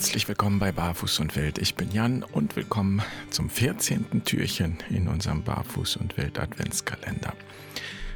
[0.00, 1.58] Herzlich willkommen bei Barfuß und Wild.
[1.58, 4.24] Ich bin Jan und willkommen zum 14.
[4.24, 7.34] Türchen in unserem Barfuß und Wild Adventskalender.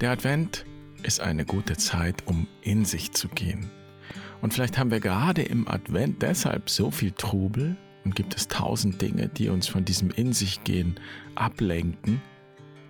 [0.00, 0.64] Der Advent
[1.02, 3.70] ist eine gute Zeit, um in sich zu gehen.
[4.40, 9.02] Und vielleicht haben wir gerade im Advent deshalb so viel Trubel und gibt es tausend
[9.02, 10.98] Dinge, die uns von diesem In sich gehen
[11.34, 12.22] ablenken,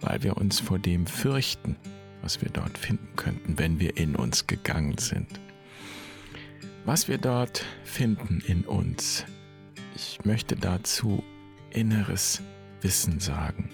[0.00, 1.74] weil wir uns vor dem fürchten,
[2.22, 5.40] was wir dort finden könnten, wenn wir in uns gegangen sind.
[6.86, 9.24] Was wir dort finden in uns,
[9.96, 11.24] ich möchte dazu
[11.70, 12.40] inneres
[12.80, 13.70] Wissen sagen.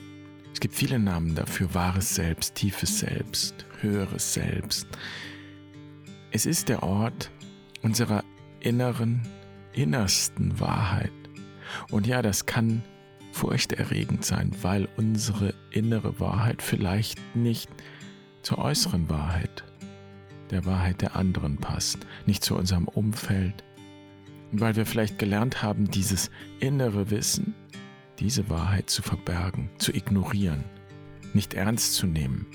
[0.55, 4.87] Es gibt viele Namen dafür, wahres Selbst, tiefes Selbst, höheres Selbst.
[6.30, 7.30] Es ist der Ort
[7.83, 8.25] unserer
[8.61, 9.21] inneren,
[9.74, 11.13] innersten Wahrheit.
[11.91, 12.83] Und ja, das kann
[13.33, 17.69] furchterregend sein, weil unsere innere Wahrheit vielleicht nicht
[18.41, 19.65] zur äußeren Wahrheit
[20.53, 23.65] der Wahrheit der anderen passt, nicht zu unserem Umfeld.
[24.53, 27.55] Und weil wir vielleicht gelernt haben, dieses innere Wissen,
[28.19, 30.65] diese Wahrheit zu verbergen, zu ignorieren,
[31.35, 32.47] nicht ernst zu nehmen.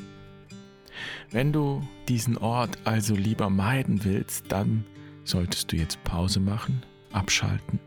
[1.32, 4.86] Wenn du diesen Ort also lieber meiden willst, dann
[5.24, 7.80] solltest du jetzt Pause machen, abschalten.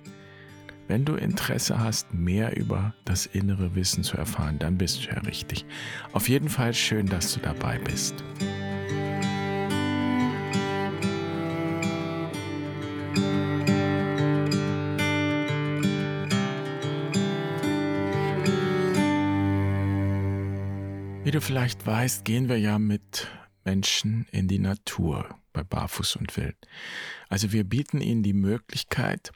[0.89, 5.21] Wenn du Interesse hast, mehr über das innere Wissen zu erfahren, dann bist du ja
[5.21, 5.65] richtig.
[6.13, 8.25] Auf jeden Fall schön, dass du dabei bist.
[21.31, 23.29] Wie du vielleicht weißt, gehen wir ja mit
[23.63, 26.57] Menschen in die Natur bei Barfuß und Wild.
[27.29, 29.31] Also wir bieten ihnen die Möglichkeit,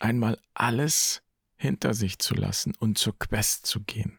[0.00, 1.22] einmal alles
[1.54, 4.18] hinter sich zu lassen und zur Quest zu gehen.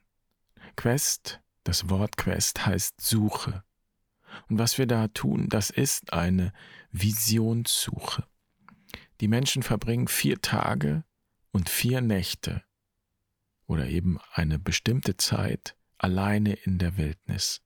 [0.78, 3.62] Quest, das Wort Quest heißt Suche.
[4.48, 6.54] Und was wir da tun, das ist eine
[6.94, 8.24] Visionssuche.
[9.20, 11.04] Die Menschen verbringen vier Tage
[11.52, 12.64] und vier Nächte
[13.66, 17.62] oder eben eine bestimmte Zeit alleine in der Wildnis.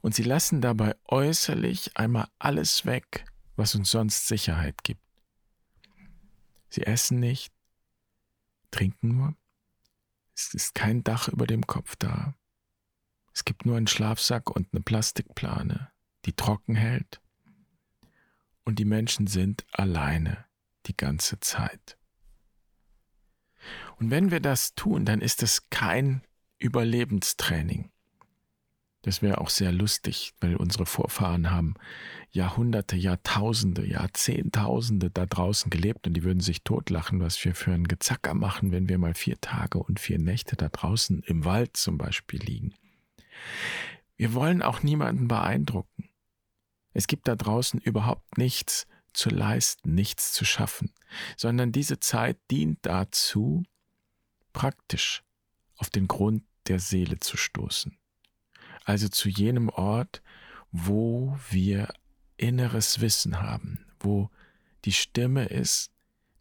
[0.00, 3.24] Und sie lassen dabei äußerlich einmal alles weg,
[3.56, 5.02] was uns sonst Sicherheit gibt.
[6.68, 7.52] Sie essen nicht,
[8.70, 9.36] trinken nur,
[10.34, 12.34] es ist kein Dach über dem Kopf da.
[13.32, 15.90] Es gibt nur einen Schlafsack und eine Plastikplane,
[16.24, 17.20] die trocken hält.
[18.64, 20.46] Und die Menschen sind alleine
[20.86, 21.98] die ganze Zeit.
[23.96, 26.22] Und wenn wir das tun, dann ist es kein
[26.60, 27.90] Überlebenstraining.
[29.02, 31.74] Das wäre auch sehr lustig, weil unsere Vorfahren haben
[32.30, 37.88] Jahrhunderte, Jahrtausende, Jahrzehntausende da draußen gelebt und die würden sich totlachen, was wir für ein
[37.88, 41.96] Gezacker machen, wenn wir mal vier Tage und vier Nächte da draußen im Wald zum
[41.96, 42.74] Beispiel liegen.
[44.16, 46.10] Wir wollen auch niemanden beeindrucken.
[46.92, 50.92] Es gibt da draußen überhaupt nichts zu leisten, nichts zu schaffen,
[51.38, 53.64] sondern diese Zeit dient dazu,
[54.52, 55.22] praktisch
[55.76, 57.98] auf den Grund der Seele zu stoßen.
[58.84, 60.22] Also zu jenem Ort,
[60.70, 61.92] wo wir
[62.36, 64.30] inneres Wissen haben, wo
[64.84, 65.90] die Stimme ist,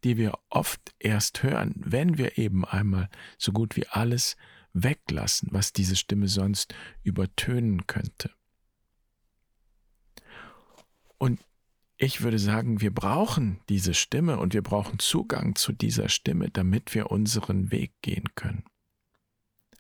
[0.04, 3.10] die wir oft erst hören, wenn wir eben einmal
[3.40, 4.38] so gut wie alles
[4.74, 8.32] weglassen, was diese Stimme sonst übertönen könnte.
[11.18, 11.44] Und
[11.98, 16.94] ich würde sagen, wir brauchen diese Stimme und wir brauchen Zugang zu dieser Stimme, damit
[16.94, 18.64] wir unseren Weg gehen können.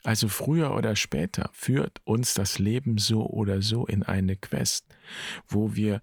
[0.04, 4.86] Also früher oder später führt uns das Leben so oder so in eine Quest,
[5.48, 6.02] wo wir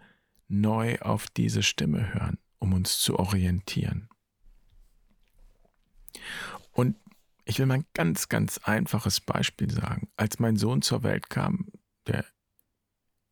[0.49, 4.09] neu auf diese Stimme hören, um uns zu orientieren.
[6.73, 6.97] Und
[7.45, 10.09] ich will mal ein ganz, ganz einfaches Beispiel sagen.
[10.17, 11.71] Als mein Sohn zur Welt kam,
[12.07, 12.25] der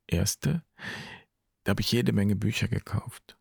[0.07, 0.63] erste,
[1.65, 3.37] da habe ich jede Menge Bücher gekauft.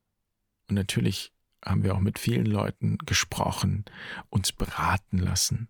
[0.67, 1.31] Und natürlich
[1.63, 3.85] haben wir auch mit vielen Leuten gesprochen,
[4.29, 5.69] uns beraten lassen.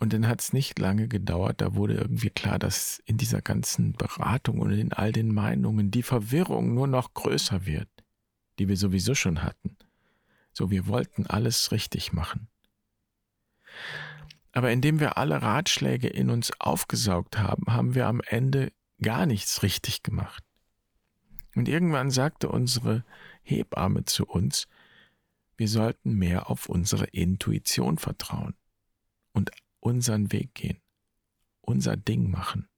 [0.00, 3.94] Und dann hat es nicht lange gedauert, da wurde irgendwie klar, dass in dieser ganzen
[3.94, 7.88] Beratung und in all den Meinungen die Verwirrung nur noch größer wird,
[8.60, 9.76] die wir sowieso schon hatten.
[10.52, 12.46] So, wir wollten alles richtig machen.
[14.52, 18.70] Aber indem wir alle Ratschläge in uns aufgesaugt haben, haben wir am Ende
[19.02, 20.44] gar nichts richtig gemacht.
[21.56, 23.04] Und irgendwann sagte unsere
[23.42, 24.68] Hebamme zu uns,
[25.56, 28.54] wir sollten mehr auf unsere Intuition vertrauen
[29.32, 29.50] und
[29.88, 30.78] unseren Weg gehen,
[31.62, 32.68] unser Ding machen.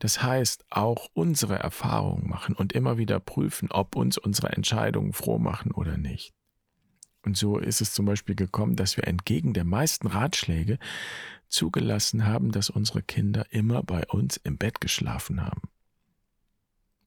[0.00, 5.38] Das heißt, auch unsere Erfahrungen machen und immer wieder prüfen, ob uns unsere Entscheidungen froh
[5.38, 6.34] machen oder nicht.
[7.22, 10.78] Und so ist es zum Beispiel gekommen, dass wir entgegen der meisten Ratschläge
[11.48, 15.62] zugelassen haben, dass unsere Kinder immer bei uns im Bett geschlafen haben.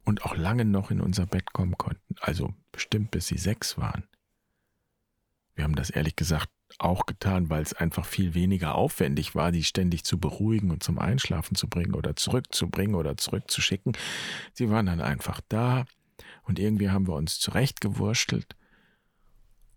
[0.06, 4.04] Und auch lange noch in unser Bett kommen konnten, also bestimmt bis sie sechs waren.
[5.56, 9.64] Wir haben das ehrlich gesagt auch getan, weil es einfach viel weniger aufwendig war, die
[9.64, 13.94] ständig zu beruhigen und zum Einschlafen zu bringen oder zurückzubringen oder zurückzuschicken.
[14.54, 15.86] Sie waren dann einfach da
[16.44, 18.56] und irgendwie haben wir uns zurechtgewurschtelt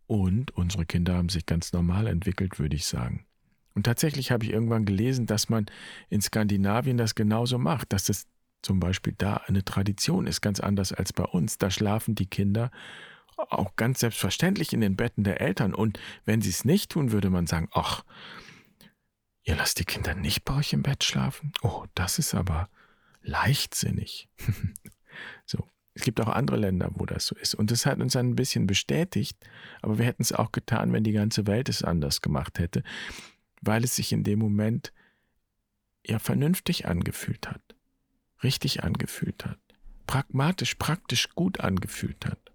[0.06, 3.26] und unsere Kinder haben sich ganz normal entwickelt, würde ich sagen.
[3.74, 5.66] Und tatsächlich habe ich irgendwann gelesen, dass man
[6.08, 8.26] in Skandinavien das genauso macht, dass es
[8.62, 11.58] zum Beispiel da eine Tradition ist, ganz anders als bei uns.
[11.58, 12.70] Da schlafen die Kinder
[13.36, 15.74] auch ganz selbstverständlich in den Betten der Eltern.
[15.74, 18.04] Und wenn sie es nicht tun, würde man sagen, ach,
[19.44, 21.52] ihr lasst die Kinder nicht bei euch im Bett schlafen?
[21.62, 22.68] Oh, das ist aber
[23.22, 24.28] leichtsinnig.
[25.44, 25.68] so.
[25.96, 27.54] Es gibt auch andere Länder, wo das so ist.
[27.54, 29.38] Und das hat uns ein bisschen bestätigt,
[29.80, 32.82] aber wir hätten es auch getan, wenn die ganze Welt es anders gemacht hätte,
[33.62, 34.92] weil es sich in dem Moment
[36.06, 37.62] ja vernünftig angefühlt hat,
[38.42, 39.58] richtig angefühlt hat,
[40.06, 42.45] pragmatisch, praktisch gut angefühlt hat.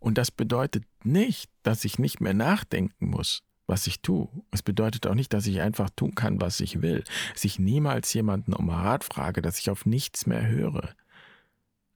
[0.00, 4.28] Und das bedeutet nicht, dass ich nicht mehr nachdenken muss, was ich tue.
[4.50, 8.12] Es bedeutet auch nicht, dass ich einfach tun kann, was ich will, dass ich niemals
[8.14, 10.96] jemanden um Rat frage, dass ich auf nichts mehr höre.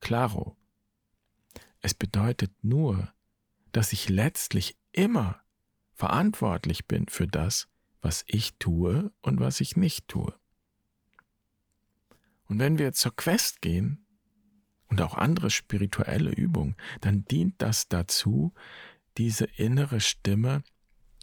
[0.00, 0.56] Claro.
[1.80, 3.12] Es bedeutet nur,
[3.72, 5.40] dass ich letztlich immer
[5.94, 7.68] verantwortlich bin für das,
[8.02, 10.34] was ich tue und was ich nicht tue.
[12.46, 14.03] Und wenn wir zur Quest gehen,
[14.94, 18.54] und auch andere spirituelle Übungen, dann dient das dazu,
[19.18, 20.62] diese innere Stimme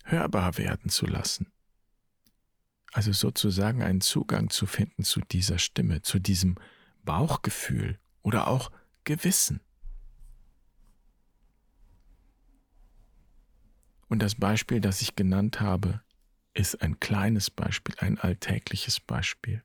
[0.03, 1.53] hörbar werden zu lassen.
[2.91, 6.57] Also sozusagen einen Zugang zu finden zu dieser Stimme, zu diesem
[7.05, 8.71] Bauchgefühl oder auch
[9.05, 9.61] Gewissen.
[14.09, 16.01] Und das Beispiel, das ich genannt habe,
[16.53, 19.63] ist ein kleines Beispiel, ein alltägliches Beispiel.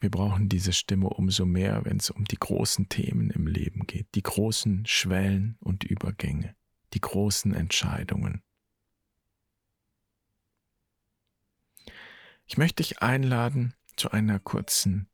[0.00, 4.06] Wir brauchen diese Stimme umso mehr, wenn es um die großen Themen im Leben geht,
[4.14, 6.54] die großen Schwellen und Übergänge,
[6.94, 8.42] die großen Entscheidungen.
[12.46, 15.08] Ich möchte dich einladen zu einer kurzen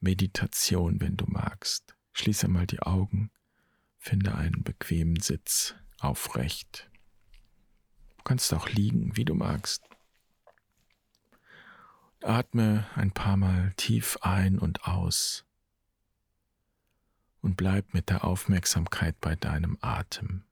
[0.00, 1.96] Meditation, wenn du magst.
[2.12, 3.30] Schließe mal die Augen,
[3.98, 6.88] finde einen bequemen Sitz aufrecht.
[8.16, 9.82] Du kannst auch liegen, wie du magst.
[12.24, 15.44] Atme ein paar Mal tief ein und aus
[17.40, 20.44] und bleib mit der Aufmerksamkeit bei deinem Atem.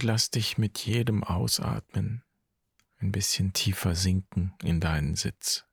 [0.00, 2.22] Und lass dich mit jedem Ausatmen
[3.00, 5.66] ein bisschen tiefer sinken in deinen Sitz.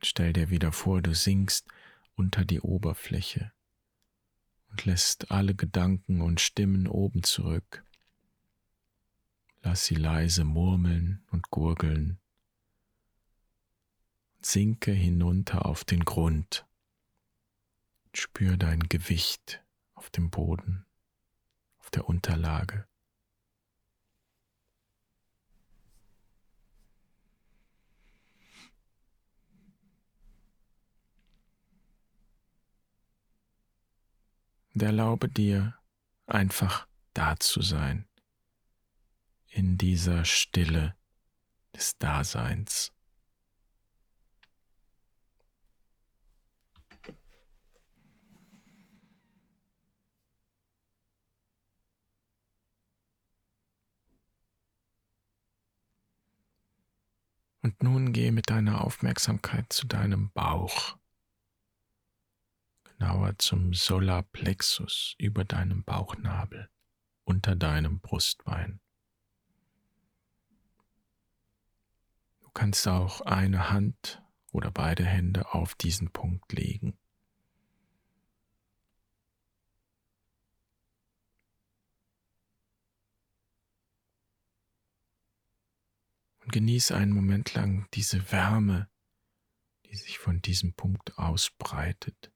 [0.00, 1.66] Stell dir wieder vor, du sinkst
[2.14, 3.50] unter die Oberfläche
[4.70, 7.84] und lässt alle Gedanken und Stimmen oben zurück.
[9.62, 12.20] Lass sie leise murmeln und gurgeln.
[14.40, 16.64] Sinke hinunter auf den Grund.
[18.14, 19.64] Spür dein Gewicht
[19.94, 20.85] auf dem Boden
[21.86, 22.84] auf der Unterlage.
[34.74, 35.78] Und erlaube dir
[36.26, 38.08] einfach da zu sein,
[39.46, 40.96] in dieser Stille
[41.72, 42.95] des Daseins.
[57.66, 60.96] Und nun geh mit deiner Aufmerksamkeit zu deinem Bauch,
[62.84, 66.70] genauer zum Solarplexus über deinem Bauchnabel,
[67.24, 68.78] unter deinem Brustbein.
[72.38, 76.96] Du kannst auch eine Hand oder beide Hände auf diesen Punkt legen.
[86.56, 88.88] Und genieße einen Moment lang diese Wärme,
[89.84, 92.32] die sich von diesem Punkt ausbreitet.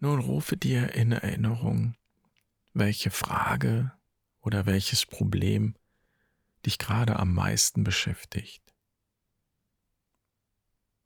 [0.00, 1.96] Nun rufe dir in Erinnerung,
[2.72, 3.92] welche Frage
[4.40, 5.76] oder welches Problem
[6.64, 8.62] dich gerade am meisten beschäftigt.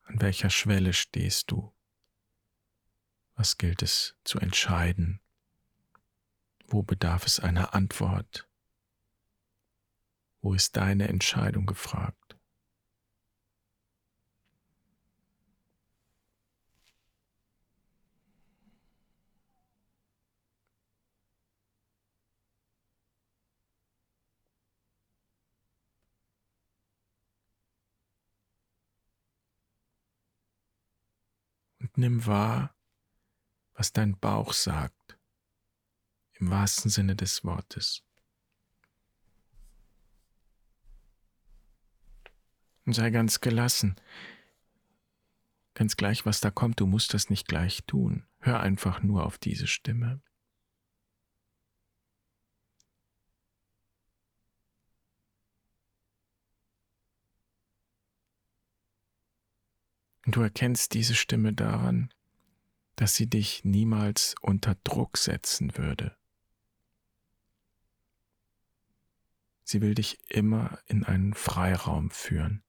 [0.03, 1.73] An welcher Schwelle stehst du?
[3.35, 5.21] Was gilt es zu entscheiden?
[6.67, 8.47] Wo bedarf es einer Antwort?
[10.43, 12.22] Wo ist deine Entscheidung gefragt?
[31.97, 32.75] Nimm wahr,
[33.75, 35.19] was dein Bauch sagt,
[36.35, 38.03] im wahrsten Sinne des Wortes.
[42.85, 43.97] Und sei ganz gelassen,
[45.75, 49.39] ganz gleich, was da kommt, du musst das nicht gleich tun, hör einfach nur auf
[49.39, 50.21] diese Stimme.
[60.25, 62.13] Und du erkennst diese Stimme daran,
[62.97, 66.17] dass sie dich niemals unter Druck setzen würde.
[69.65, 72.63] Sie will dich immer in einen Freiraum führen,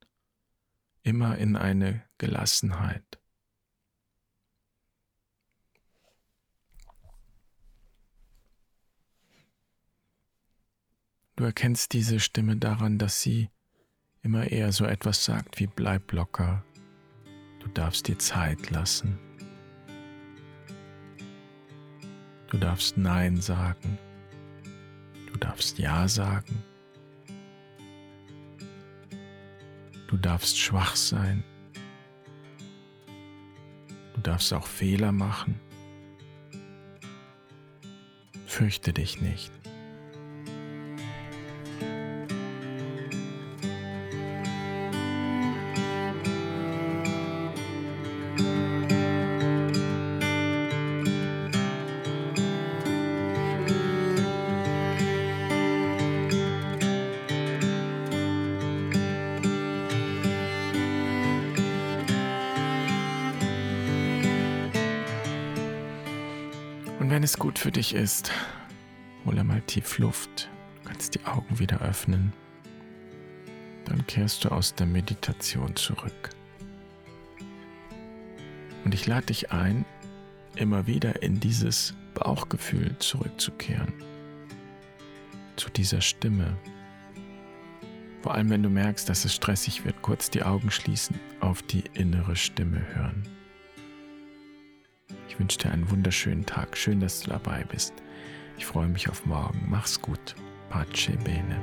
[1.02, 3.20] immer in eine Gelassenheit.
[11.36, 13.50] Du erkennst diese Stimme daran, dass sie
[14.22, 16.64] immer eher so etwas sagt wie bleib locker,
[17.64, 19.18] Du darfst dir Zeit lassen.
[22.48, 23.98] Du darfst Nein sagen.
[25.32, 26.64] Du darfst Ja sagen.
[30.08, 31.44] Du darfst schwach sein.
[34.14, 35.60] Du darfst auch Fehler machen.
[38.46, 39.52] Fürchte dich nicht.
[67.14, 68.32] Wenn es gut für dich ist,
[69.24, 70.50] hol einmal tief Luft,
[70.82, 72.34] du kannst die Augen wieder öffnen,
[73.86, 76.32] dann kehrst du aus der Meditation zurück.
[78.84, 79.86] Und ich lade dich ein,
[80.56, 83.94] immer wieder in dieses Bauchgefühl zurückzukehren,
[85.56, 86.58] zu dieser Stimme.
[88.24, 91.84] Vor allem wenn du merkst, dass es stressig wird, kurz die Augen schließen, auf die
[91.94, 93.22] innere Stimme hören.
[95.34, 96.78] Ich wünsche dir einen wunderschönen Tag.
[96.78, 97.92] Schön, dass du dabei bist.
[98.60, 99.66] Ich freue mich auf morgen.
[99.68, 100.36] Mach's gut.
[100.70, 101.60] Pace bene.